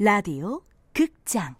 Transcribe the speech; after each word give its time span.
라디오 0.00 0.60
극장. 0.94 1.56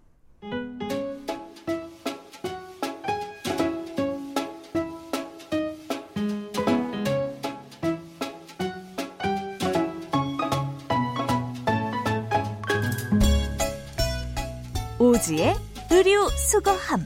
오지의 14.97 15.55
의류 15.91 16.29
수거함. 16.29 17.03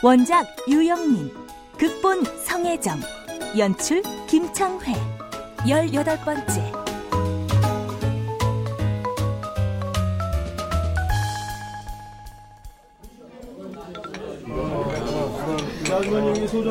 원작 0.00 0.46
유영민 0.68 1.45
극본 1.78 2.24
성혜정 2.24 3.00
연출 3.58 4.02
김창회 4.26 4.94
열여덟 5.68 6.18
번째 6.24 6.72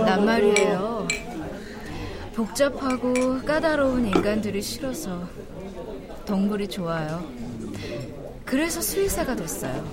난 0.06 0.26
말이에요. 0.26 1.08
복잡하고 2.36 3.14
까다로운 3.46 4.06
인간들이 4.08 4.62
싫어서 4.62 5.28
동물이 6.26 6.68
좋아요. 6.68 7.24
그래서 8.44 8.82
수의사가 8.82 9.36
됐어요. 9.36 9.84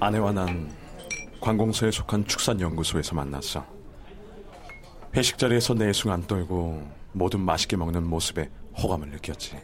아내와 0.00 0.32
난 0.32 0.68
관공서에 1.44 1.90
속한 1.90 2.26
축산연구소에서 2.26 3.14
만났어. 3.14 3.66
회식 5.14 5.36
자리에서 5.36 5.74
내숭 5.74 6.10
안 6.10 6.26
떨고 6.26 6.82
뭐든 7.12 7.40
맛있게 7.40 7.76
먹는 7.76 8.06
모습에 8.06 8.48
호감을 8.78 9.10
느꼈지. 9.10 9.58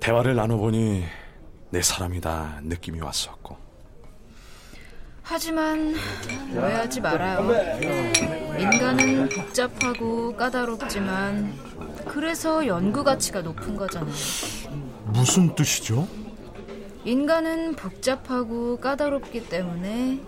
대화를 0.00 0.36
나눠보니 0.36 1.04
내 1.70 1.80
사람이다 1.80 2.60
느낌이 2.64 3.00
왔었고. 3.00 3.56
하지만 5.22 5.94
오해하지 6.54 7.00
말아요. 7.00 7.40
인간은 8.58 9.30
복잡하고 9.30 10.36
까다롭지만 10.36 11.54
그래서 12.06 12.66
연구 12.66 13.02
가치가 13.02 13.40
높은 13.40 13.76
거잖아요. 13.76 14.12
무슨 15.06 15.54
뜻이죠? 15.54 16.06
인간은 17.08 17.72
복잡하고 17.74 18.76
까다롭기 18.76 19.48
때문에 19.48 20.20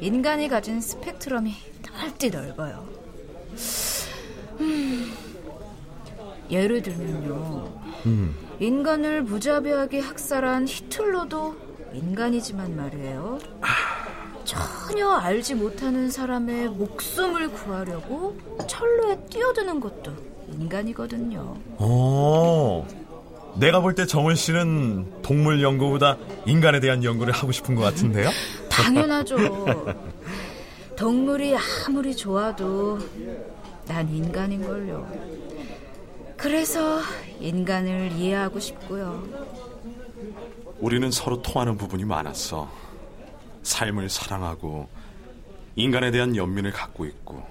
인간이 0.00 0.48
가진 0.48 0.82
스펙트럼이 0.82 1.54
넓디 1.82 2.28
넓어요. 2.28 2.86
음, 4.60 5.14
예를 6.50 6.82
들면요. 6.82 7.72
인간을 8.60 9.22
무자비하게 9.22 10.00
학살한 10.00 10.68
히틀러도 10.68 11.56
인간이지만 11.94 12.76
말이에요. 12.76 13.38
전혀 14.44 15.08
알지 15.08 15.54
못하는 15.54 16.10
사람의 16.10 16.68
목숨을 16.68 17.48
구하려고 17.48 18.36
철로에 18.68 19.18
뛰어드는 19.30 19.80
것도 19.80 20.12
인간이거든요. 20.52 21.56
어, 21.78 22.86
내가 23.58 23.80
볼 23.80 23.94
때 23.94 24.06
정은 24.06 24.34
씨는 24.34 25.22
동물 25.22 25.62
연구보다 25.62 26.18
인간에 26.44 26.80
대한 26.80 27.02
연구를 27.02 27.32
하고 27.32 27.52
싶은 27.52 27.74
것 27.74 27.82
같은데요? 27.82 28.28
당연하죠. 28.70 29.36
동물이 30.96 31.54
아무리 31.86 32.14
좋아도 32.14 32.98
난 33.86 34.08
인간인걸요. 34.08 35.36
그래서 36.36 37.00
인간을 37.40 38.12
이해하고 38.12 38.60
싶고요. 38.60 39.26
우리는 40.78 41.10
서로 41.10 41.40
통하는 41.40 41.78
부분이 41.78 42.04
많았어. 42.04 42.70
삶을 43.62 44.10
사랑하고 44.10 44.88
인간에 45.76 46.10
대한 46.10 46.36
연민을 46.36 46.72
갖고 46.72 47.06
있고 47.06 47.42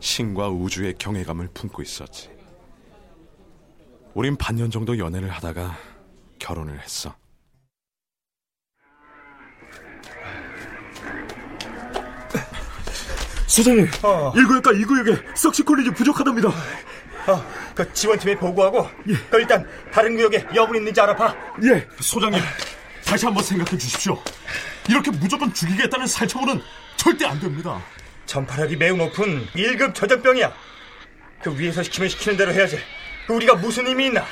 신과 0.00 0.48
우주의 0.50 0.94
경외감을 0.98 1.48
품고 1.54 1.80
있었지. 1.82 2.28
우린 4.14 4.36
반년 4.36 4.70
정도 4.70 4.98
연애를 4.98 5.30
하다가 5.30 5.76
결혼을 6.38 6.80
했어. 6.80 7.14
소장님, 13.46 13.86
1구역과 13.86 14.66
2구역에 14.84 15.36
썩시콜리지 15.36 15.90
부족하답니다. 15.90 16.48
어, 16.48 17.44
그 17.74 17.92
지원팀에 17.92 18.36
보고하고 18.36 18.88
그 19.30 19.38
일단 19.40 19.66
다른 19.92 20.14
구역에 20.16 20.46
여분 20.54 20.76
있는지 20.76 21.00
알아봐. 21.00 21.34
예, 21.64 21.86
소장님, 22.00 22.40
다시 23.04 23.26
한번 23.26 23.42
생각해 23.42 23.76
주십시오. 23.76 24.16
이렇게 24.88 25.10
무조건 25.10 25.52
죽이겠다는 25.52 26.06
살처분은 26.06 26.62
절대 26.96 27.26
안 27.26 27.40
됩니다. 27.40 27.82
전파력이 28.26 28.76
매우 28.76 28.96
높은 28.96 29.44
1급 29.48 29.94
저전병이야. 29.94 30.52
그 31.42 31.58
위에서 31.58 31.82
시키면 31.82 32.08
시키는 32.08 32.36
대로 32.36 32.52
해야지. 32.52 32.78
그 33.26 33.34
우리가 33.34 33.54
무슨 33.54 33.86
힘이 33.86 34.06
있나? 34.06 34.26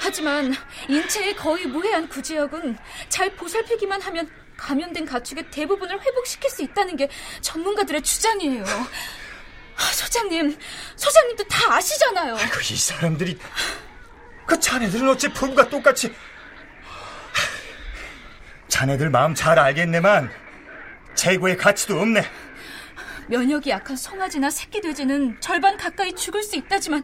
하지만 0.00 0.54
인체에 0.88 1.34
거의 1.34 1.66
무해한 1.66 2.08
구제역은 2.08 2.76
잘 3.08 3.34
보살피기만 3.36 4.02
하면 4.02 4.30
감염된 4.56 5.06
가축의 5.06 5.50
대부분을 5.50 6.00
회복시킬 6.00 6.50
수 6.50 6.62
있다는 6.62 6.96
게 6.96 7.08
전문가들의 7.40 8.02
주장이에요. 8.02 8.64
아, 8.64 9.82
소장님, 9.92 10.56
소장님도 10.94 11.44
다 11.44 11.74
아시잖아요. 11.74 12.36
그이 12.52 12.76
사람들이 12.76 13.38
그 14.46 14.60
자네들은 14.60 15.08
어째 15.08 15.32
부부가 15.32 15.68
똑같이 15.68 16.14
자네들 18.68 19.10
마음 19.10 19.34
잘 19.34 19.58
알겠네만 19.58 20.30
재고의 21.14 21.56
가치도 21.56 21.98
없네. 21.98 22.24
면역이 23.28 23.70
약한 23.70 23.96
송아지나 23.96 24.50
새끼 24.50 24.80
돼지는 24.80 25.40
절반 25.40 25.76
가까이 25.76 26.12
죽을 26.14 26.42
수 26.42 26.56
있다지만 26.56 27.02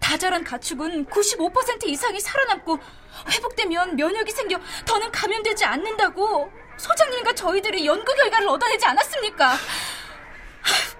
다 0.00 0.16
자란 0.16 0.44
가축은 0.44 1.06
95% 1.06 1.86
이상이 1.86 2.20
살아남고 2.20 2.78
회복되면 3.30 3.96
면역이 3.96 4.30
생겨 4.30 4.58
더는 4.84 5.10
감염되지 5.10 5.64
않는다고 5.64 6.50
소장님과 6.76 7.34
저희들이 7.34 7.86
연구 7.86 8.14
결과를 8.14 8.48
얻어내지 8.48 8.84
않았습니까? 8.86 9.48
하, 9.48 9.58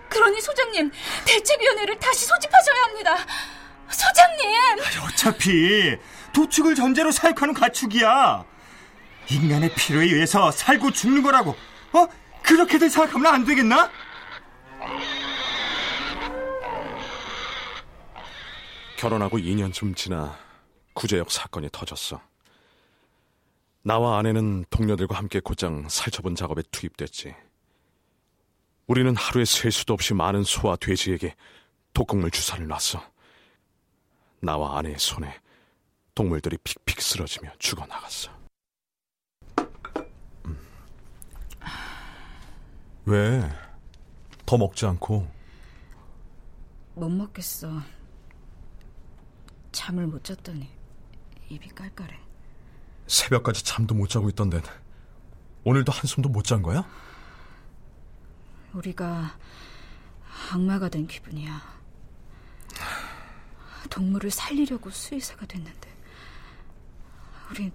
그러니 0.09 0.41
소장님 0.41 0.91
대책위원회를 1.27 1.99
다시 1.99 2.25
소집하셔야 2.25 2.83
합니다. 2.85 3.17
소장님! 3.89 4.79
어차피 5.07 5.97
도축을 6.33 6.75
전제로 6.75 7.11
사육하는 7.13 7.55
가축이야. 7.55 8.45
인간의 9.31 9.75
필요에 9.75 10.05
의해서 10.05 10.51
살고 10.51 10.93
죽는 10.93 11.23
거라고. 11.23 11.57
어? 11.93 12.07
그렇게들 12.43 12.91
생각하면 12.91 13.35
안 13.35 13.45
되겠나? 13.45 13.91
결혼하고 18.97 19.39
2년쯤 19.39 19.95
지나 19.95 20.37
구제역 20.95 21.31
사건이 21.31 21.69
터졌어. 21.71 22.21
나와 23.83 24.19
아내는 24.19 24.65
동료들과 24.71 25.17
함께 25.17 25.39
곧장 25.39 25.89
살처분 25.89 26.35
작업에 26.35 26.63
투입됐지. 26.71 27.35
우리는 28.87 29.15
하루에 29.15 29.45
셀 29.45 29.71
수도 29.71 29.95
없이 29.95 30.15
많은 30.15 30.43
소와 30.43 30.77
돼지에게 30.77 31.35
독극물 31.93 32.31
주사를 32.31 32.67
놨어. 32.67 33.03
나와 34.41 34.79
아내의 34.79 34.99
손에 34.99 35.41
동물들이 36.15 36.57
픽픽 36.65 37.01
쓰러지며 37.01 37.53
죽어나갔어. 37.59 38.31
왜? 43.05 43.49
더 44.47 44.57
먹지 44.57 44.87
않고? 44.87 45.29
못 46.95 47.09
먹겠어. 47.09 47.96
잠을 49.87 50.09
못 50.09 50.25
잤더니 50.25 50.69
입이 51.49 51.69
깔깔해. 51.69 52.19
새벽까지 53.07 53.63
잠도 53.65 53.95
못 53.95 54.09
자고 54.09 54.29
있던데 54.29 54.61
오늘도 55.63 55.93
한숨도 55.93 56.29
못 56.29 56.45
잔 56.45 56.61
거야? 56.61 56.85
우리가 58.73 59.39
악마가 60.53 60.89
된 60.89 61.07
기분이야. 61.07 61.63
동물을 63.89 64.29
살리려고 64.33 64.91
수의사가 64.91 65.47
됐는데 65.47 65.89
우린 67.53 67.73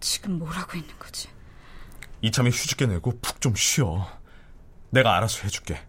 지금 0.00 0.38
뭘 0.38 0.52
하고 0.52 0.76
있는 0.76 0.98
거지? 0.98 1.30
이참에 2.20 2.50
휴직계 2.50 2.84
내고 2.86 3.18
푹 3.22 3.40
좀 3.40 3.54
쉬어. 3.56 4.06
내가 4.90 5.16
알아서 5.16 5.40
해줄게. 5.44 5.86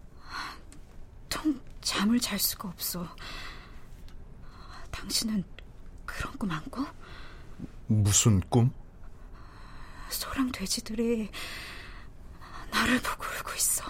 통 1.28 1.60
잠을 1.82 2.22
잘 2.22 2.40
수가 2.40 2.70
없어. 2.70 3.14
당신은 5.06 5.44
그런 6.06 6.36
꿈 6.38 6.52
안 6.52 6.64
꿔? 6.72 6.84
무슨 7.88 8.40
꿈? 8.50 8.72
소랑 10.10 10.52
돼지들이 10.52 11.30
나를 12.72 13.00
보고 13.02 13.24
울고 13.24 13.54
있어. 13.56 13.84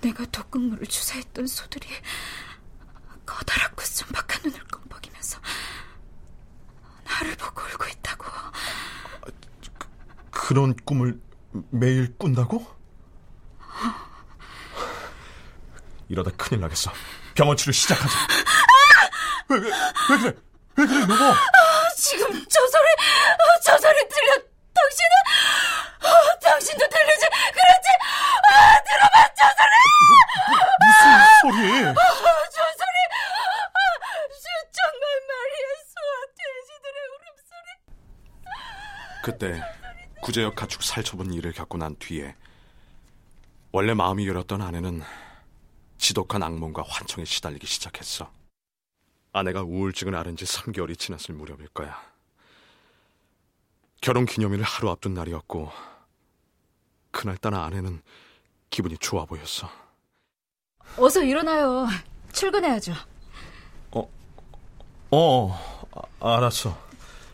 내가 0.00 0.24
독극물을 0.26 0.86
주사했던 0.86 1.48
소들이 1.48 1.88
커다랗고 3.26 3.82
순박한 3.82 4.42
눈을 4.44 4.60
껌뻑이면서 4.68 5.40
나를 7.04 7.34
보고 7.36 7.60
울고 7.62 7.86
있다고. 7.88 8.24
그 10.30 10.54
런 10.54 10.74
꿈을 10.84 11.20
매일 11.70 12.16
꾼다고? 12.16 12.64
이러다 16.08 16.30
큰일 16.38 16.60
나겠어. 16.60 16.92
병원 17.34 17.56
치료 17.56 17.72
시작하자. 17.72 18.37
왜, 19.50 19.58
왜, 19.58 19.70
왜 20.10 20.18
그래? 20.18 20.36
왜 20.76 20.86
그래, 20.86 21.00
여보? 21.02 21.14
지금 21.96 22.44
저 22.48 22.60
소리, 22.68 22.86
저 23.64 23.78
소리 23.78 24.08
들려. 24.08 24.34
당신은, 24.74 25.14
어, 26.04 26.38
당신도 26.40 26.88
들리지? 26.88 27.26
그렇지? 27.28 27.88
아, 28.48 28.80
들어봐, 28.84 29.34
저 29.34 29.44
소리! 29.58 29.74
무슨 30.84 31.02
소리? 31.40 31.58
아, 31.88 31.92
저 32.52 32.62
소리! 32.78 32.96
아, 33.74 33.76
정말 34.72 35.02
말이야, 35.28 35.66
소와 35.92 36.08
돼지들의 36.38 36.96
울음소리. 37.14 37.68
그때 39.24 39.60
구제역 40.22 40.54
가축 40.54 40.82
살처분 40.84 41.32
일을 41.32 41.52
겪고 41.52 41.78
난 41.78 41.96
뒤에 41.98 42.36
원래 43.72 43.94
마음이 43.94 44.28
열었던 44.28 44.62
아내는 44.62 45.02
지독한 45.98 46.42
악몽과 46.44 46.84
환청에 46.86 47.24
시달리기 47.24 47.66
시작했어. 47.66 48.30
아내가 49.38 49.62
우울증을 49.62 50.14
앓은 50.14 50.36
지 50.36 50.44
3개월이 50.44 50.98
지났을 50.98 51.34
무렵일 51.34 51.68
거야. 51.68 52.00
결혼 54.00 54.26
기념일을 54.26 54.64
하루 54.64 54.90
앞둔 54.90 55.14
날이었고 55.14 55.70
그날따라 57.10 57.64
아내는 57.64 58.02
기분이 58.70 58.98
좋아 58.98 59.24
보였어. 59.24 59.70
어서 60.96 61.22
일어나요. 61.22 61.86
출근해야죠. 62.32 62.92
어, 65.10 65.58
아, 66.20 66.36
알았어. 66.36 66.78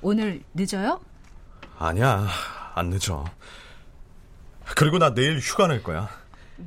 오늘 0.01 0.45
늦어요? 0.55 1.01
아니야, 1.77 2.29
안 2.75 2.91
늦어. 2.91 3.25
그리고 4.77 4.99
나 4.99 5.13
내일 5.13 5.39
휴가 5.41 5.67
낼 5.67 5.83
거야. 5.83 6.09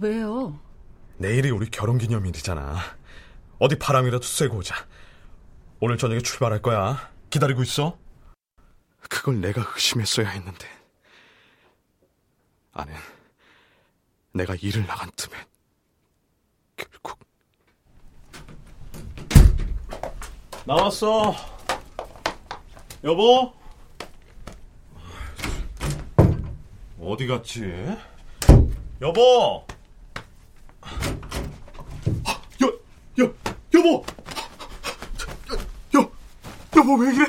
왜요? 0.02 0.60
내일이 1.18 1.50
우리 1.50 1.70
결혼 1.70 1.98
기념일이잖아. 1.98 2.78
어디 3.60 3.80
바람이라도 3.80 4.22
쐬고 4.24 4.58
오자. 4.58 4.76
오늘 5.80 5.98
저녁에 5.98 6.22
출발할 6.22 6.62
거야. 6.62 7.12
기다리고 7.30 7.62
있어. 7.62 7.98
그걸 9.10 9.40
내가 9.42 9.64
의심했어야 9.76 10.28
했는데. 10.30 10.68
아내, 12.74 12.94
내가 14.34 14.56
일을 14.56 14.86
나간 14.88 15.10
틈에 15.16 15.36
결국 16.76 17.20
나왔어. 20.66 21.36
여보? 23.04 23.54
어디 27.00 27.28
갔지? 27.28 27.64
여보! 29.02 29.66
여, 32.62 32.68
여, 33.20 33.34
여보! 33.74 34.06
여, 36.88 36.92
여보 36.92 36.96
왜 37.04 37.14
이래? 37.14 37.26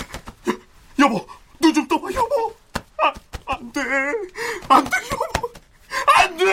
여, 1.01 1.05
여보, 1.05 1.27
눈 1.61 1.75
좀 1.75 1.89
떠봐, 1.89 2.13
여보! 2.13 2.57
아, 3.03 3.13
안 3.47 3.73
돼! 3.73 3.81
안 4.69 4.85
돼, 4.85 4.91
여보! 5.13 5.53
안 6.17 6.37
돼! 6.37 6.45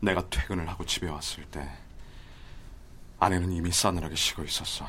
내가 0.00 0.28
퇴근을 0.30 0.66
하고 0.68 0.84
집에 0.86 1.08
왔을 1.08 1.44
때 1.50 1.68
아내는 3.18 3.52
이미 3.52 3.70
싸늘하게 3.72 4.14
쉬고 4.14 4.44
있었어. 4.44 4.88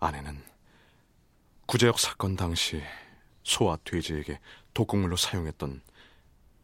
아내는 0.00 0.42
구제역 1.66 1.98
사건 1.98 2.36
당시 2.36 2.82
소와 3.44 3.78
돼지에게 3.84 4.40
독극물로 4.74 5.16
사용했던 5.16 5.82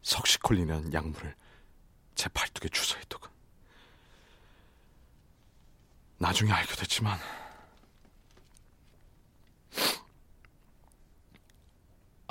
석시콜린이라는 0.01 0.93
약물을 0.93 1.35
제 2.15 2.29
팔뚝에 2.29 2.69
주사했더군. 2.69 3.29
나중에 6.17 6.51
알게 6.51 6.75
됐지만 6.75 7.19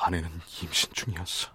아내는 0.07 0.29
임신 0.63 0.91
중이었어. 0.93 1.49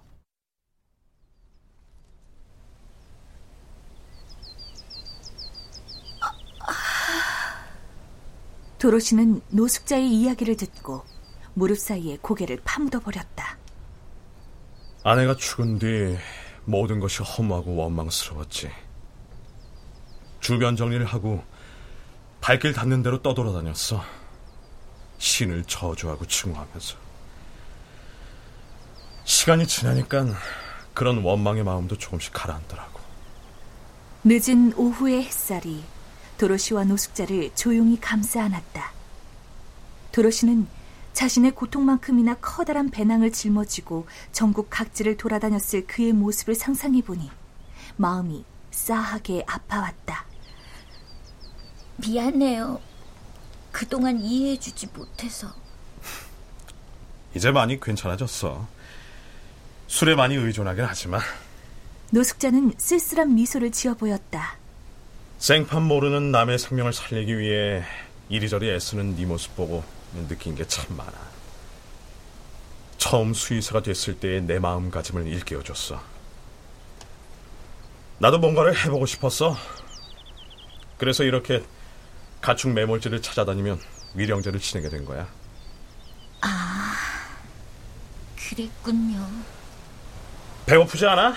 도로시는 8.80 9.42
노숙자의 9.50 10.10
이야기를 10.10 10.58
듣고 10.58 11.06
무릎 11.54 11.78
사이에 11.78 12.18
고개를 12.22 12.62
파묻어 12.64 13.00
버렸다. 13.02 13.58
아내가 15.04 15.36
죽은 15.36 15.78
뒤 15.78 16.18
모든 16.66 17.00
것이 17.00 17.22
허무하고 17.22 17.76
원망스러웠지. 17.76 18.72
주변 20.40 20.76
정리를 20.76 21.06
하고 21.06 21.44
발길 22.42 22.74
닿는 22.74 23.04
대로 23.04 23.22
떠돌아다녔어. 23.22 24.02
신을 25.20 25.66
저주하고 25.66 26.26
증오하면서. 26.26 27.09
시간이 29.30 29.68
지나니까 29.68 30.26
그런 30.96 31.24
원망의 31.24 31.64
마음도 31.64 31.96
조금씩 31.96 32.34
가라앉더라고. 32.34 33.00
늦은 34.24 34.74
오후의 34.76 35.24
햇살이 35.24 35.84
도로시와 36.40 36.86
노숙자를 36.86 37.52
조용히 37.54 38.02
감싸 38.02 38.44
안았다. 38.44 38.92
도로시는 40.12 40.68
자신의 41.14 41.52
고통만큼이나 41.52 42.38
커다란 42.42 42.90
배낭을 42.90 43.32
짊어지고 43.32 44.08
전국 44.32 44.72
각지를 44.72 45.16
돌아다녔을 45.16 45.86
그의 45.86 46.12
모습을 46.12 46.56
상상해 46.56 47.04
보니 47.04 47.30
마음이 47.98 48.44
싸하게 48.72 49.44
아파왔다. 49.46 50.26
미안해요. 51.98 52.82
그동안 53.72 54.20
이해해주지 54.22 54.88
못해서. 54.88 55.54
이제 57.36 57.52
많이 57.52 57.80
괜찮아졌어. 57.80 58.79
술에 59.90 60.14
많이 60.14 60.36
의존하긴 60.36 60.86
하지만 60.86 61.20
노숙자는 62.12 62.74
쓸쓸한 62.78 63.34
미소를 63.34 63.72
지어 63.72 63.96
보였다. 63.96 64.56
생판 65.40 65.82
모르는 65.84 66.32
남의 66.32 66.60
생명을 66.60 66.94
살리기 66.94 67.38
위해 67.40 67.84
이리저리 68.30 68.70
애쓰는 68.70 69.16
네 69.16 69.26
모습 69.26 69.56
보고 69.56 69.84
느낀 70.28 70.56
게 70.56 70.64
참 70.66 70.96
많아. 70.96 71.12
처음 72.98 73.34
수의사가 73.34 73.82
됐을 73.82 74.20
때의 74.20 74.42
내 74.44 74.60
마음가짐을 74.60 75.26
일깨워줬어. 75.26 76.00
나도 78.20 78.38
뭔가를 78.38 78.78
해보고 78.78 79.08
싶었어. 79.08 79.58
그래서 81.00 81.24
이렇게 81.24 81.64
가축 82.42 82.72
매몰지를 82.74 83.22
찾아다니면 83.24 83.80
위령제를 84.14 84.60
지내게 84.60 84.90
된 84.90 85.06
거야. 85.06 85.28
그랬군요. 88.36 89.26
배고프지 90.70 91.04
않아? 91.08 91.34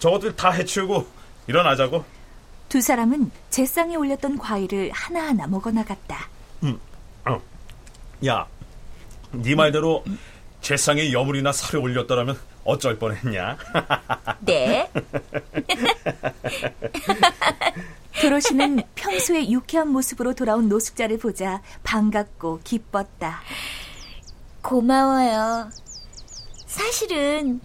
저것들 0.00 0.34
다 0.34 0.50
해치우고 0.50 1.06
일어나자고. 1.46 2.04
두 2.68 2.80
사람은 2.80 3.30
제상에 3.48 3.94
올렸던 3.94 4.38
과일을 4.38 4.90
하나하나 4.92 5.46
먹어 5.46 5.70
나갔다. 5.70 6.28
어. 7.26 7.40
야, 8.26 8.46
네 9.30 9.54
말대로 9.54 10.02
제상에 10.62 11.12
여물이나 11.12 11.52
살을 11.52 11.80
올렸더라면 11.80 12.38
어쩔 12.64 12.98
뻔했냐? 12.98 13.56
네. 14.40 14.90
도로시는 18.20 18.82
평소의 18.96 19.52
유쾌한 19.52 19.88
모습으로 19.88 20.34
돌아온 20.34 20.68
노숙자를 20.68 21.18
보자 21.18 21.62
반갑고 21.84 22.60
기뻤다. 22.64 23.42
고마워요. 24.62 25.70
사실은 26.66 27.60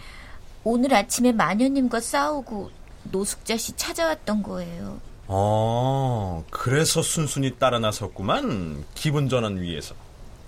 오늘 0.65 0.95
아침에 0.95 1.31
마녀님과 1.31 1.99
싸우고 2.01 2.71
노숙자 3.03 3.55
씨 3.55 3.73
찾아왔던 3.73 4.41
거예요. 4.41 4.99
어, 5.27 6.43
그래서 6.49 7.03
순순히 7.03 7.55
따라 7.57 7.77
나섰구만. 7.77 8.83
기분 8.95 9.29
전환 9.29 9.61
위해서. 9.61 9.93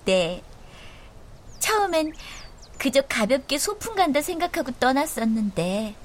네. 0.06 0.42
처음엔 1.60 2.14
그저 2.80 3.02
가볍게 3.04 3.60
소풍 3.60 3.94
간다 3.96 4.22
생각하고 4.22 4.72
떠났었는데 4.80 5.96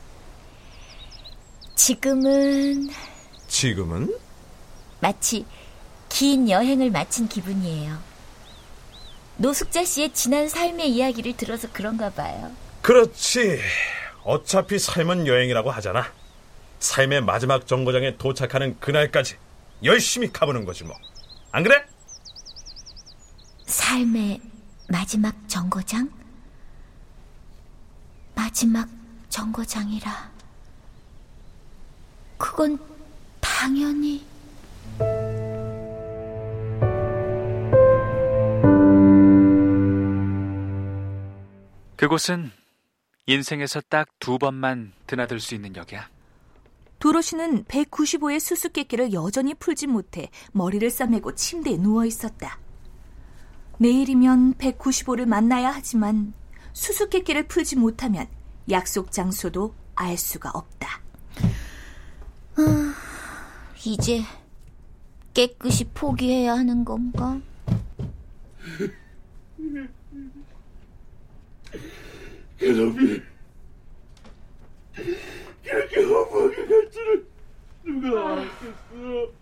지금은 1.75 2.90
지금은? 3.49 4.14
마치 5.00 5.47
긴 6.11 6.50
여행을 6.50 6.90
마친 6.90 7.28
기분이에요. 7.28 7.99
노숙자 9.38 9.85
씨의 9.87 10.12
지난 10.12 10.50
삶의 10.50 10.90
이야기를 10.90 11.38
들어서 11.38 11.66
그런가 11.73 12.11
봐요. 12.11 12.50
그렇지. 12.83 13.59
어차피 14.25 14.79
삶은 14.79 15.26
여행이라고 15.26 15.71
하잖아. 15.71 16.12
삶의 16.79 17.23
마지막 17.23 17.67
정거장에 17.67 18.17
도착하는 18.17 18.79
그날까지 18.81 19.37
열심히 19.85 20.33
가보는 20.33 20.64
거지 20.64 20.85
뭐. 20.85 20.97
안 21.50 21.62
그래? 21.62 21.85
삶의 23.67 24.41
마지막 24.88 25.35
정거장? 25.49 26.11
마지막 28.35 28.88
정거장이라. 29.29 30.31
그건 32.38 32.79
당연히. 33.41 34.26
그곳은 41.97 42.50
인생에서 43.26 43.81
딱 43.88 44.09
두 44.19 44.38
번만 44.38 44.93
드나들 45.07 45.41
수 45.41 45.55
있는 45.55 45.75
역이야. 45.76 46.09
도로시는 46.99 47.64
195의 47.64 48.41
수수께끼를 48.41 49.12
여전히 49.12 49.55
풀지 49.55 49.88
못해 49.88 50.31
머리를 50.52 50.88
싸매고 50.88 51.35
침대에 51.35 51.76
누워 51.76 52.05
있었다. 52.05 52.59
내일이면 53.79 54.55
195를 54.55 55.26
만나야 55.26 55.71
하지만 55.71 56.33
수수께끼를 56.73 57.49
풀지 57.49 57.76
못하면 57.76 58.29
약속 58.71 59.11
장소도 59.11 59.75
알 59.97 60.17
수가 60.17 60.50
없다. 60.55 61.00
아, 62.57 62.95
이제 63.85 64.23
깨끗이 65.35 65.85
포기해야 65.93 66.52
하는 66.55 66.85
건가? 66.85 67.41
그놈이 72.62 73.21
그렇게 75.64 76.00
허무하게 76.00 76.66
갈 76.69 76.90
줄은 76.92 77.26
누가 77.83 78.33
알았겠어? 78.35 79.33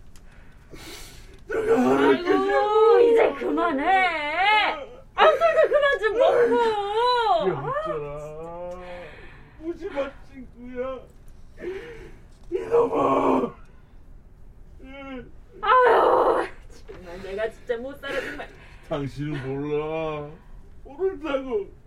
누가 1.47 1.91
알았겠냐고? 1.91 2.99
이제 3.01 3.33
그만해. 3.33 3.83
안술도 5.13 5.61
그만 5.69 5.99
좀 5.99 6.17
먹고. 6.17 6.55
영철아, 7.47 8.81
무심한 9.59 10.11
친구야. 10.27 10.99
이놈아. 12.49 13.53
아유, 15.61 16.47
정말 16.87 17.21
내가 17.21 17.47
진짜 17.51 17.77
못 17.77 17.93
살아 17.99 18.19
정말. 18.19 18.49
당신은 18.89 19.29
몰라. 19.47 20.27
모른다고. 20.83 21.80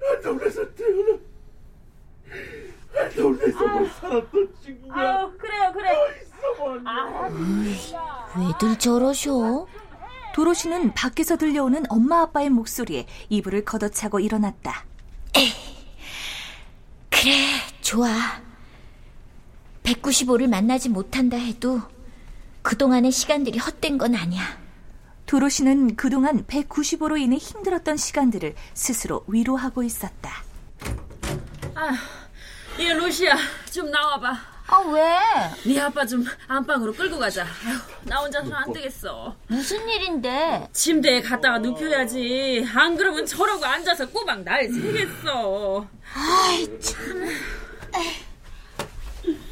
한동네에서 0.00 0.74
태어나. 0.74 1.18
한동네에서 2.94 3.58
살았던 4.00 4.54
친구가 4.62 5.00
아유, 5.00 5.32
그래요, 5.38 5.72
그래. 5.72 5.90
아, 6.86 7.28
왜들 8.38 8.78
저러셔? 8.78 9.66
도로시는 10.34 10.94
밖에서 10.94 11.36
들려오는 11.36 11.84
엄마 11.88 12.22
아빠의 12.22 12.50
목소리에 12.50 13.06
이불을 13.28 13.64
걷어차고 13.64 14.18
일어났다. 14.20 14.84
그래, 17.10 17.32
좋아. 17.80 18.08
195를 19.84 20.48
만나지 20.48 20.88
못한다 20.88 21.36
해도 21.36 21.80
그동안의 22.62 23.12
시간들이 23.12 23.58
헛된 23.58 23.96
건 23.98 24.14
아니야. 24.14 24.42
도로시는 25.26 25.96
그동안 25.96 26.44
195로 26.46 27.18
인해 27.20 27.36
힘들었던 27.36 27.96
시간들을 27.96 28.54
스스로 28.74 29.24
위로하고 29.26 29.82
있었다. 29.82 30.44
얘 32.78 32.92
로시야, 32.92 33.36
좀 33.72 33.90
나와봐. 33.90 34.54
아, 34.66 34.78
왜? 34.78 35.18
네 35.66 35.78
아빠 35.80 36.06
좀 36.06 36.24
안방으로 36.48 36.92
끌고 36.94 37.18
가자. 37.18 37.42
아휴, 37.44 37.78
나 38.04 38.20
혼자서는 38.20 38.56
안 38.56 38.72
되겠어. 38.72 39.36
무슨 39.46 39.86
일인데? 39.88 40.68
침대에 40.72 41.20
갔다가 41.20 41.58
눕혀야지. 41.58 42.66
안 42.74 42.96
그러면 42.96 43.26
저러고 43.26 43.64
앉아서 43.64 44.08
꼬박 44.08 44.42
날 44.42 44.66
새겠어. 44.68 45.86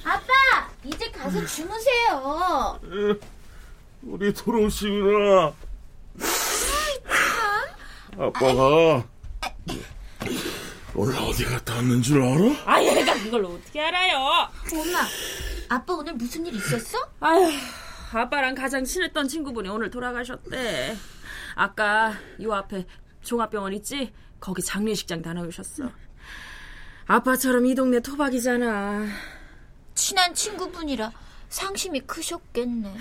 아빠, 0.05 0.33
이제 0.85 1.11
가서 1.11 1.45
주무세요. 1.47 2.81
우리 4.03 4.33
도로시구나. 4.33 5.53
아빠가 8.19 9.07
오늘 10.95 11.17
어디 11.19 11.45
갔다 11.45 11.77
왔는 11.77 12.03
줄 12.03 12.21
알아? 12.23 12.55
아, 12.67 12.83
얘가 12.83 13.15
그걸 13.15 13.45
어떻게 13.47 13.81
알아요? 13.81 14.19
엄마, 14.75 15.01
아빠 15.71 15.95
오늘 15.95 16.13
무슨 16.15 16.45
일 16.45 16.55
있었어? 16.55 16.99
아휴, 17.21 17.51
아빠랑 18.13 18.55
가장 18.55 18.85
친했던 18.85 19.29
친구분이 19.29 19.69
오늘 19.71 19.89
돌아가셨대. 19.91 20.97
아까 21.55 22.15
요 22.43 22.53
앞에 22.53 22.87
종합병원 23.23 23.73
있지? 23.75 24.13
거기 24.41 24.61
장례식장 24.63 25.23
다녀오셨어. 25.23 25.91
아빠처럼 27.07 27.65
이 27.67 27.75
동네 27.75 28.01
토박이잖아. 28.01 29.07
친한 29.95 30.35
친구분이라 30.35 31.13
상심이 31.49 32.01
크셨겠네. 32.01 32.95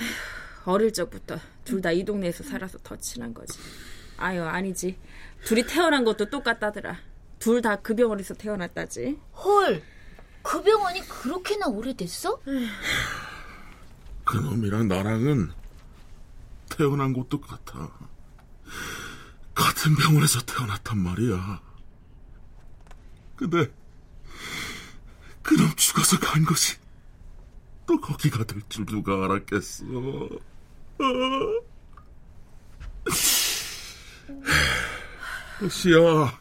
어릴 0.66 0.94
적부터 0.94 1.40
둘 1.66 1.82
다 1.82 1.92
이 1.92 2.04
동네에서 2.06 2.44
살아서 2.44 2.78
더 2.84 2.96
친한 2.98 3.34
거지. 3.34 3.58
아유, 4.18 4.44
아니지. 4.44 4.98
둘이 5.46 5.64
태어난 5.66 6.04
것도 6.04 6.30
똑같다더라. 6.30 6.98
둘 7.40 7.62
다 7.62 7.78
그 7.82 7.96
병원에서 7.96 8.34
태어났다지. 8.36 9.18
헐, 9.44 9.82
그 10.44 10.62
병원이 10.62 11.02
그렇게나 11.08 11.68
오래됐어? 11.68 12.40
그놈이랑 14.26 14.88
나랑은 14.88 15.52
태어난 16.70 17.14
곳도 17.14 17.42
같아. 17.42 17.90
같은 19.56 19.96
병원에서 19.96 20.42
태어났단 20.42 20.98
말이야. 20.98 21.62
근데 23.36 23.72
그놈 25.42 25.76
죽어서 25.76 26.20
간 26.20 26.46
것이 26.46 26.78
또 27.88 28.00
거기가 28.00 28.44
될 28.44 28.62
줄 28.70 28.86
누가 28.86 29.26
알았겠어. 29.26 29.86
시야, 35.70 36.40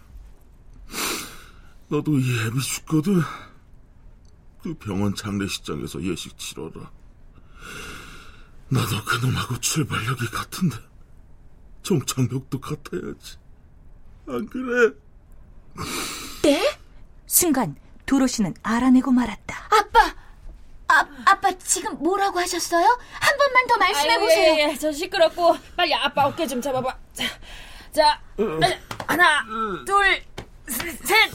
너도 1.88 2.18
이 2.18 2.46
애비 2.46 2.60
죽거든. 2.60 3.20
그 4.62 4.74
병원 4.74 5.14
장례식장에서 5.14 6.02
예식 6.02 6.38
치러라. 6.38 6.90
나도 8.68 9.04
그놈하고 9.04 9.58
출발력이 9.60 10.26
같은데 10.26 10.76
종착역도 11.82 12.60
같아야지. 12.60 13.38
안 14.28 14.46
그래? 14.46 14.94
순간 17.26 17.76
도로시는 18.06 18.54
알아내고 18.62 19.12
말았다. 19.12 19.68
아빠, 19.70 20.14
아, 21.50 21.52
아빠 21.52 21.59
지금 21.59 21.99
뭐라고 21.99 22.38
하셨어요? 22.38 22.87
한 23.12 23.38
번만 23.38 23.66
더 23.66 23.76
말씀해 23.76 24.19
보세요. 24.19 24.54
예, 24.54 24.71
예, 24.71 24.76
저 24.76 24.92
시끄럽고 24.92 25.57
빨리 25.76 25.95
아빠 25.95 26.26
어깨 26.26 26.47
좀 26.47 26.61
잡아봐. 26.61 26.97
자, 27.12 27.25
자 27.92 28.21
하나, 29.07 29.45
둘, 29.85 30.23
셋. 30.66 31.30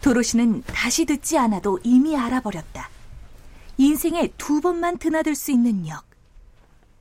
도로시는 0.00 0.62
다시 0.62 1.04
듣지 1.04 1.38
않아도 1.38 1.78
이미 1.82 2.16
알아버렸다. 2.16 2.88
인생에 3.78 4.28
두 4.36 4.60
번만 4.60 4.98
드나들 4.98 5.34
수 5.34 5.50
있는 5.50 5.86
역. 5.88 6.04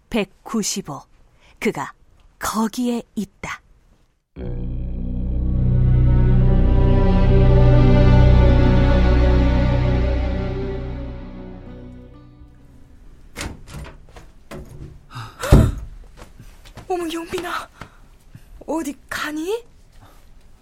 195. 0.10 1.02
그가 1.60 1.94
거기에 2.40 3.04
있다. 3.16 3.62
어 4.40 4.77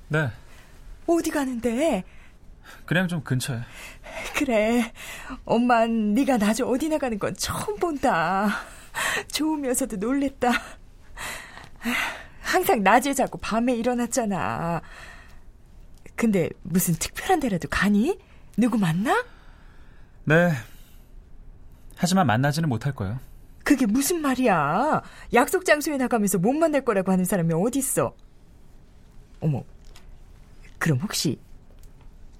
네, 0.09 0.29
어디 1.07 1.31
가는데? 1.31 2.03
그냥 2.85 3.07
좀 3.07 3.23
근처에. 3.23 3.59
그래 4.35 4.91
엄만 5.45 6.13
네가 6.13 6.37
낮에 6.37 6.63
어디 6.63 6.89
나가는 6.89 7.17
건 7.19 7.35
처음 7.35 7.77
본다 7.77 8.49
좋으면서도 9.31 9.97
놀랬다 9.97 10.51
항상 12.41 12.81
낮에 12.81 13.13
자고 13.13 13.37
밤에 13.37 13.75
일어났잖아 13.75 14.81
근데 16.15 16.49
무슨 16.63 16.93
특별한 16.95 17.39
데라도 17.41 17.67
가니? 17.69 18.17
누구 18.57 18.77
만나? 18.77 19.25
네. 20.23 20.53
하지만 21.97 22.25
만나지는 22.25 22.69
못할 22.69 22.95
거예요. 22.95 23.19
그게 23.63 23.85
무슨 23.85 24.21
말이야 24.21 25.01
약속 25.33 25.65
장소에 25.65 25.97
나가면서 25.97 26.37
못 26.37 26.53
만날 26.53 26.85
거라고 26.85 27.11
하는 27.11 27.25
사람이 27.25 27.53
어딨어 27.53 28.15
어머 29.41 29.63
그럼 30.85 30.99
혹시 31.01 31.39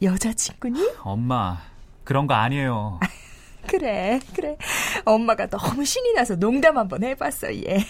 여자친구니? 0.04 0.98
엄마, 1.02 1.58
그런 2.04 2.28
거 2.28 2.36
아니에요. 2.36 3.00
그래, 3.66 4.20
그래. 4.36 4.56
엄마가 5.04 5.48
너무 5.48 5.84
신이 5.84 6.14
나서 6.14 6.36
농담 6.36 6.78
한번 6.78 7.04
해봤어, 7.04 7.56
얘. 7.56 7.84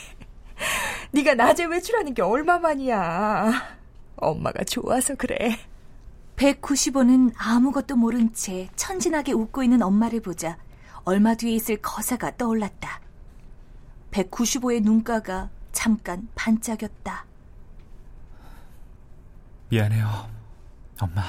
네가 1.11 1.33
낮에 1.35 1.65
외출하는 1.65 2.13
게 2.13 2.21
얼마만이야. 2.21 3.51
엄마가 4.15 4.63
좋아서 4.63 5.15
그래. 5.15 5.57
195는 6.37 7.33
아무것도 7.35 7.97
모른 7.97 8.31
채 8.31 8.69
천진하게 8.77 9.33
웃고 9.33 9.61
있는 9.61 9.81
엄마를 9.81 10.21
보자 10.21 10.57
얼마 11.03 11.35
뒤에 11.35 11.51
있을 11.51 11.81
거사가 11.81 12.37
떠올랐다. 12.37 13.01
195의 14.11 14.81
눈가가 14.83 15.49
잠깐 15.73 16.29
반짝였다. 16.35 17.25
미안해요, 19.67 20.34
엄마. 21.01 21.21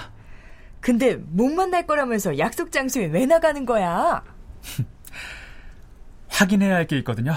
근데 0.81 1.17
못 1.17 1.49
만날 1.53 1.87
거라면서 1.87 2.39
약속 2.39 2.71
장소에 2.71 3.07
왜 3.07 3.27
나가는 3.27 3.65
거야? 3.67 4.23
확인해야 6.29 6.75
할 6.77 6.87
게 6.87 6.99
있거든요. 6.99 7.35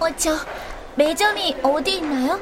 어, 0.00 0.16
저 0.16 0.36
매점이 0.96 1.56
어디 1.62 1.98
있나요? 1.98 2.40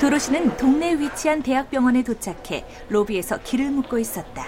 도로시는 0.00 0.56
동네에 0.56 0.98
위치한 0.98 1.42
대학병원에 1.42 2.02
도착해 2.02 2.64
로비에서 2.90 3.38
길을 3.42 3.70
묻고 3.70 3.98
있었다. 3.98 4.46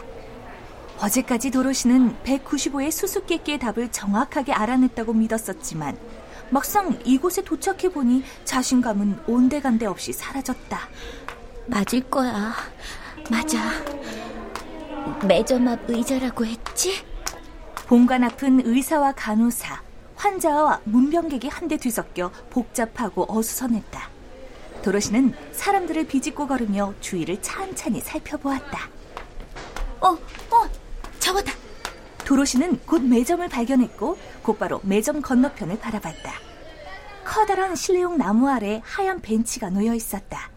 어제까지 1.01 1.51
도로시는 1.51 2.17
195의 2.23 2.91
수수께끼의 2.91 3.59
답을 3.59 3.91
정확하게 3.91 4.53
알아냈다고 4.53 5.15
믿었었지만 5.15 5.97
막상 6.53 6.99
이곳에 7.07 7.43
도착해보니 7.43 8.23
자신감은 8.45 9.21
온데간데 9.27 9.87
없이 9.87 10.13
사라졌다. 10.13 10.79
맞을 11.67 12.03
거야. 12.11 12.53
맞아. 13.31 13.59
매점 15.27 15.67
앞 15.67 15.89
의자라고 15.89 16.45
했지? 16.45 17.03
본관 17.87 18.25
앞은 18.25 18.67
의사와 18.67 19.13
간호사, 19.13 19.81
환자와 20.17 20.83
문병객이 20.85 21.49
한데 21.49 21.79
뒤섞여 21.79 22.31
복잡하고 22.51 23.25
어수선했다. 23.35 24.11
도로시는 24.83 25.35
사람들을 25.53 26.07
비집고 26.07 26.49
걸으며 26.49 26.93
주위를 27.01 27.41
찬찬히 27.41 28.03
살펴보았다. 28.03 28.91
어, 30.01 30.09
어, 30.09 30.69
저거다. 31.19 31.62
도로시는 32.25 32.81
곧 32.87 33.03
매점을 33.03 33.47
발견했고 33.49 34.19
곧바로 34.43 34.81
매점 34.85 35.23
건너편을 35.23 35.79
바라봤다. 35.79 36.33
커다란 37.25 37.75
실내용 37.77 38.19
나무 38.19 38.49
아래 38.49 38.81
하얀 38.85 39.21
벤치가 39.21 39.71
놓여 39.71 39.95
있었다. 39.95 40.51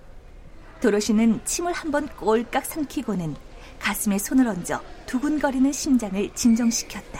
도로시는 0.81 1.41
침을 1.45 1.73
한번 1.73 2.07
꼴깍 2.17 2.65
삼키고는 2.65 3.35
가슴에 3.79 4.17
손을 4.17 4.47
얹어 4.47 4.81
두근거리는 5.05 5.71
심장을 5.71 6.29
진정시켰다. 6.33 7.19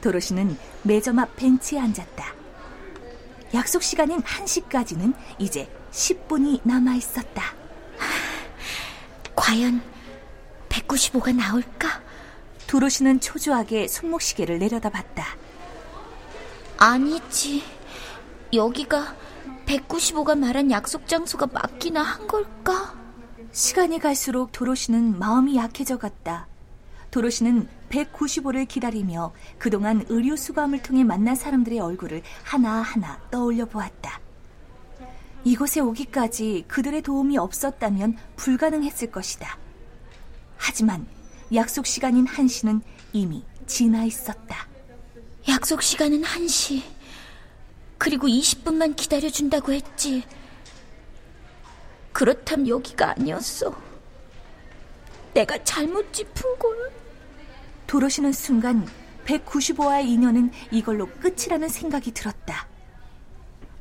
도로시는 0.00 0.56
매점 0.82 1.18
앞 1.18 1.34
벤치에 1.36 1.78
앉았다. 1.78 2.34
약속 3.54 3.82
시간인 3.82 4.20
1시까지는 4.20 5.14
이제 5.38 5.70
10분이 5.92 6.60
남아 6.64 6.94
있었다. 6.96 7.54
과연 9.34 9.80
195가 10.68 11.34
나올까? 11.34 12.03
도로시는 12.74 13.20
초조하게 13.20 13.86
손목시계를 13.86 14.58
내려다봤다. 14.58 15.24
아니지. 16.76 17.62
여기가 18.52 19.14
195가 19.64 20.36
말한 20.36 20.72
약속 20.72 21.06
장소가 21.06 21.46
맞기나 21.52 22.02
한 22.02 22.26
걸까? 22.26 22.96
시간이 23.52 24.00
갈수록 24.00 24.50
도로시는 24.50 25.20
마음이 25.20 25.54
약해져 25.54 25.98
갔다. 25.98 26.48
도로시는 27.12 27.68
195를 27.90 28.66
기다리며 28.66 29.32
그동안 29.56 30.04
의료 30.08 30.34
수감을 30.34 30.82
통해 30.82 31.04
만난 31.04 31.36
사람들의 31.36 31.78
얼굴을 31.78 32.22
하나하나 32.42 33.20
떠올려 33.30 33.66
보았다. 33.66 34.18
이곳에 35.44 35.78
오기까지 35.78 36.64
그들의 36.66 37.02
도움이 37.02 37.38
없었다면 37.38 38.16
불가능했을 38.34 39.12
것이다. 39.12 39.58
하지만 40.56 41.06
약속 41.52 41.86
시간인 41.86 42.26
1시는 42.26 42.80
이미 43.12 43.44
지나 43.66 44.04
있었다. 44.04 44.66
약속 45.48 45.82
시간은 45.82 46.22
1시. 46.22 46.82
그리고 47.98 48.26
20분만 48.26 48.96
기다려준다고 48.96 49.72
했지. 49.72 50.24
그렇다면 52.12 52.68
여기가 52.68 53.10
아니었어. 53.10 53.74
내가 55.34 55.62
잘못 55.64 56.12
짚은 56.12 56.58
걸. 56.58 56.92
도로시는 57.86 58.32
순간 58.32 58.88
195와의 59.26 60.06
인연은 60.06 60.50
이걸로 60.70 61.06
끝이라는 61.06 61.68
생각이 61.68 62.12
들었다. 62.12 62.68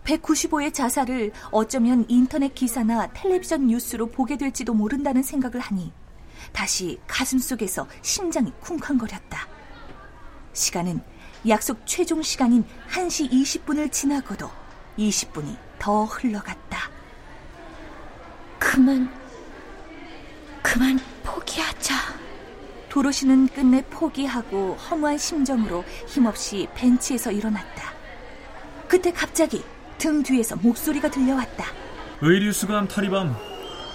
195의 0.03 0.73
자살을 0.73 1.31
어쩌면 1.51 2.05
인터넷 2.09 2.53
기사나 2.53 3.13
텔레비전 3.13 3.67
뉴스로 3.67 4.07
보게 4.07 4.37
될지도 4.37 4.73
모른다는 4.73 5.23
생각을 5.23 5.59
하니 5.59 5.93
다시 6.51 6.99
가슴 7.07 7.39
속에서 7.39 7.87
심장이 8.01 8.51
쿵쾅거렸다. 8.59 9.47
시간은 10.53 11.01
약속 11.47 11.81
최종 11.85 12.21
시간인 12.21 12.63
1시 12.91 13.31
20분을 13.31 13.91
지나고도 13.91 14.49
20분이 14.97 15.57
더 15.79 16.05
흘러갔다. 16.05 16.89
그만, 18.59 19.09
그만 20.61 20.99
포기하자. 21.23 21.95
도로시는 22.89 23.47
끝내 23.47 23.83
포기하고 23.85 24.75
허무한 24.75 25.17
심정으로 25.17 25.83
힘없이 26.07 26.67
벤치에서 26.75 27.31
일어났다. 27.31 27.91
그때 28.87 29.11
갑자기 29.11 29.63
등 29.97 30.21
뒤에서 30.21 30.55
목소리가 30.55 31.09
들려왔다. 31.09 31.65
의류수감 32.21 32.87
탈의범 32.87 33.35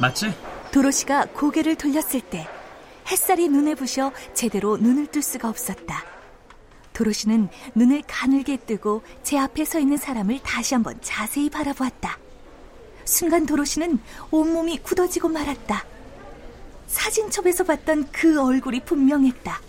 맞지? 0.00 0.34
도로시가 0.78 1.26
고개를 1.34 1.74
돌렸을 1.74 2.20
때 2.20 2.46
햇살이 3.10 3.48
눈에 3.48 3.74
부셔 3.74 4.12
제대로 4.32 4.76
눈을 4.76 5.08
뜰 5.08 5.22
수가 5.22 5.48
없었다. 5.48 6.04
도로시는 6.92 7.48
눈을 7.74 8.04
가늘게 8.06 8.58
뜨고 8.58 9.02
제 9.24 9.38
앞에 9.38 9.64
서 9.64 9.80
있는 9.80 9.96
사람을 9.96 10.38
다시 10.44 10.74
한번 10.74 10.96
자세히 11.02 11.50
바라보았다. 11.50 12.16
순간 13.04 13.44
도로시는 13.44 13.98
온몸이 14.30 14.78
굳어지고 14.78 15.28
말았다. 15.30 15.84
사진첩에서 16.86 17.64
봤던 17.64 18.10
그 18.12 18.40
얼굴이 18.40 18.84
분명했다. 18.84 19.60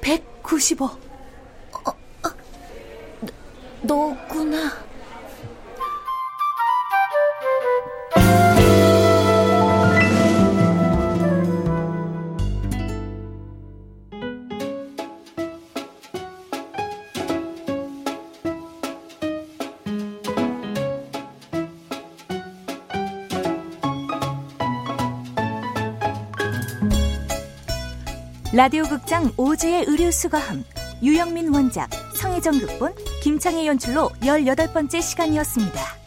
195. 0.00 0.86
어, 0.86 0.98
어, 1.84 2.30
너, 3.82 4.16
너구나. 4.28 4.85
라디오 28.56 28.84
극장 28.84 29.30
오즈의 29.36 29.84
의류 29.86 30.10
수거함 30.10 30.64
유영민 31.02 31.54
원작 31.54 31.90
성혜정 32.14 32.58
극본 32.58 32.94
김창희 33.22 33.66
연출로 33.66 34.08
18번째 34.22 35.02
시간이었습니다. 35.02 36.05